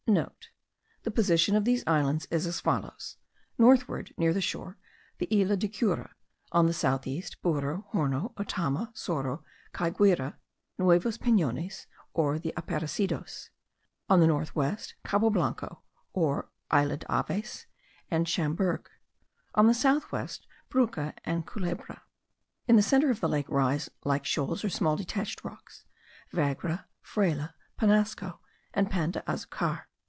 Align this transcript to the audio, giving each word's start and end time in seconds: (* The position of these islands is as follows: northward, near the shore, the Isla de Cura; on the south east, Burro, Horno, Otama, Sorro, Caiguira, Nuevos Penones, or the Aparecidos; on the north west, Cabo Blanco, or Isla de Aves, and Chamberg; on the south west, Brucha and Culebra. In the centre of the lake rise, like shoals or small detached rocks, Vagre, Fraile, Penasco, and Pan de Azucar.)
(* 1.01 1.03
The 1.03 1.11
position 1.13 1.55
of 1.55 1.63
these 1.63 1.85
islands 1.87 2.27
is 2.29 2.45
as 2.45 2.59
follows: 2.59 3.15
northward, 3.57 4.13
near 4.17 4.33
the 4.33 4.41
shore, 4.41 4.77
the 5.19 5.27
Isla 5.33 5.55
de 5.55 5.69
Cura; 5.69 6.15
on 6.51 6.65
the 6.65 6.73
south 6.73 7.07
east, 7.07 7.41
Burro, 7.41 7.85
Horno, 7.93 8.33
Otama, 8.33 8.93
Sorro, 8.93 9.43
Caiguira, 9.73 10.35
Nuevos 10.77 11.17
Penones, 11.17 11.85
or 12.13 12.39
the 12.39 12.53
Aparecidos; 12.57 13.51
on 14.09 14.19
the 14.19 14.27
north 14.27 14.53
west, 14.53 14.95
Cabo 15.05 15.29
Blanco, 15.29 15.81
or 16.11 16.49
Isla 16.73 16.97
de 16.97 17.05
Aves, 17.09 17.67
and 18.09 18.27
Chamberg; 18.27 18.89
on 19.55 19.67
the 19.67 19.73
south 19.73 20.11
west, 20.11 20.45
Brucha 20.69 21.13
and 21.23 21.47
Culebra. 21.47 22.01
In 22.67 22.75
the 22.75 22.81
centre 22.83 23.11
of 23.11 23.21
the 23.21 23.29
lake 23.29 23.47
rise, 23.47 23.89
like 24.03 24.25
shoals 24.25 24.65
or 24.65 24.69
small 24.69 24.97
detached 24.97 25.45
rocks, 25.45 25.85
Vagre, 26.33 26.83
Fraile, 27.01 27.49
Penasco, 27.79 28.39
and 28.73 28.91
Pan 28.91 29.11
de 29.11 29.21
Azucar.) 29.21 29.83